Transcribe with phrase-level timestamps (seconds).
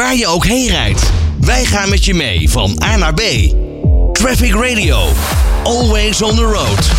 [0.00, 3.20] Waar je ook heen rijdt, wij gaan met je mee van A naar B.
[4.12, 5.08] Traffic Radio,
[5.64, 6.90] always on the road.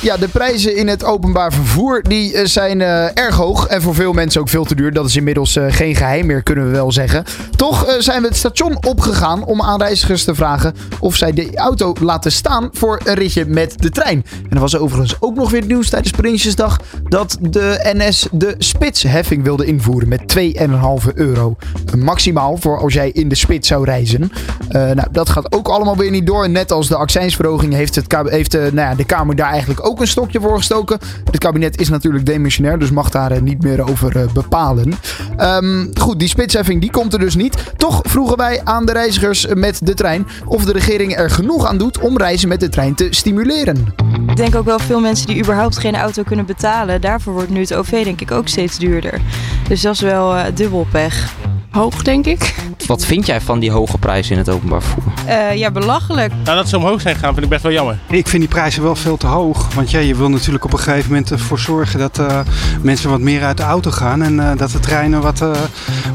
[0.00, 3.66] Ja, de prijzen in het openbaar vervoer die eh, zijn eh, erg hoog.
[3.66, 4.92] En voor veel mensen ook veel te duur.
[4.92, 7.24] Dat is inmiddels eh, geen geheim meer, kunnen we wel zeggen.
[7.56, 11.94] Toch zijn we het station opgegaan om aan reizigers te vragen of zij de auto
[12.00, 14.24] laten staan voor een ritje met de trein.
[14.42, 19.42] En er was overigens ook nog weer nieuws tijdens Prinsjesdag dat de NS de spitsheffing
[19.42, 21.56] wilde invoeren met 2,5 euro.
[21.96, 24.30] Maximaal voor als jij in de spits zou reizen.
[24.68, 26.50] Nou, dat gaat ook allemaal weer niet door.
[26.50, 30.06] Net als de accijnsverhoging heeft, het, heeft nou ja, de Kamer daar eigenlijk ook een
[30.06, 30.98] stokje voor gestoken.
[31.24, 34.94] Het kabinet is natuurlijk demissionair, dus mag daar eh, niet meer over eh, bepalen.
[35.36, 37.56] Ehm, goed, die spitsheffing die komt er dus niet.
[37.76, 41.78] Toch vroegen wij aan de reizigers met de trein of de regering er genoeg aan
[41.78, 43.94] doet om reizen met de trein te stimuleren.
[44.28, 47.00] Ik denk ook wel veel mensen die überhaupt geen auto kunnen betalen.
[47.00, 49.20] Daarvoor wordt nu het OV denk ik ook steeds duurder.
[49.68, 51.45] Dus dat is wel eh, dubbel pech.
[51.76, 52.54] Hoog, denk ik.
[52.86, 55.12] Wat vind jij van die hoge prijzen in het openbaar vervoer?
[55.26, 56.32] Eh, ja, belachelijk.
[56.44, 57.98] Nou, dat ze omhoog zijn gegaan vind ik best wel jammer.
[58.08, 59.74] Ik vind die prijzen wel veel te hoog.
[59.74, 62.40] Want ja, je wil natuurlijk op een gegeven moment ervoor zorgen dat eh,
[62.80, 64.22] mensen wat meer uit de auto gaan.
[64.22, 65.50] En eh, dat de treinen wat, eh,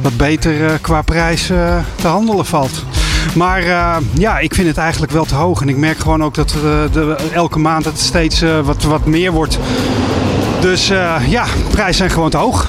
[0.02, 1.46] wat beter qua prijs
[1.96, 2.84] te handelen valt.
[3.36, 5.62] Maar eh, ja, ik vind het eigenlijk wel te hoog.
[5.62, 9.06] En ik merk gewoon ook dat eh, de, elke maand het steeds eh, wat, wat
[9.06, 9.60] meer wordt.
[10.60, 12.68] Dus eh, ja, prijzen zijn gewoon te hoog.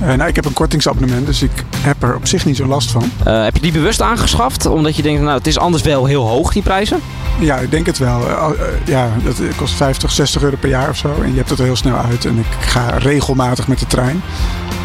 [0.00, 2.90] Eh, nou, ik heb een kortingsabonnement, dus ik heb er op zich niet zo last
[2.90, 3.12] van.
[3.24, 4.66] Eh, heb je die bewust aangeschaft?
[4.66, 7.00] Omdat je denkt, nou, het is anders wel heel hoog, die prijzen?
[7.38, 8.28] Ja, ik denk het wel.
[8.28, 8.48] Eh,
[8.84, 11.08] ja, dat kost 50, 60 euro per jaar of zo.
[11.22, 12.24] En je hebt het er heel snel uit.
[12.24, 14.22] En ik ga regelmatig met de trein.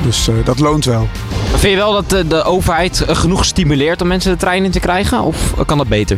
[0.03, 1.07] Dus dat loont wel.
[1.51, 4.79] Maar Vind je wel dat de, overheid genoeg stimuleert om mensen de trein in te
[4.79, 5.21] krijgen?
[5.21, 6.17] Of kan dat beter?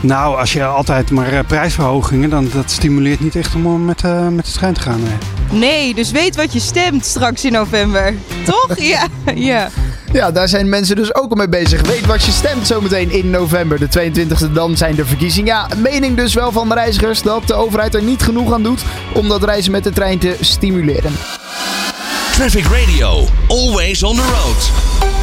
[0.00, 4.28] Nou, als je altijd maar eh, prijsverhogingen, dan dat stimuleert niet echt om met, eh,
[4.28, 5.02] met de trein te gaan.
[5.02, 5.60] Nee.
[5.60, 8.14] Nee, dus weet wat je stemt straks in november.
[8.44, 8.78] Toch?
[8.78, 9.68] Ja, ja.
[10.12, 11.80] Ja, daar zijn mensen dus ook al mee bezig.
[11.86, 13.78] Weet wat je stemt zometeen in november.
[13.78, 15.48] De 22e dan zijn de verkiezingen.
[15.54, 18.82] Ja, mening dus wel van de reizigers dat de overheid er niet genoeg aan doet
[19.14, 21.12] om dat reizen met de trein te stimuleren.
[22.32, 25.19] Traffic Radio, always on the road.